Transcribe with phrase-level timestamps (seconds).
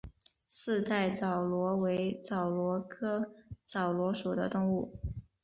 [0.49, 4.95] 四带枣螺为枣螺科枣螺属的动物。